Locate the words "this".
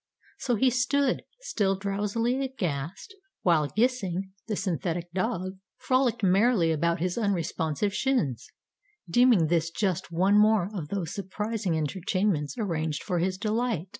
9.45-9.69